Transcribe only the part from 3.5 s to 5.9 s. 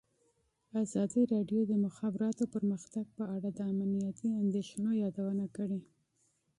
د امنیتي اندېښنو یادونه کړې.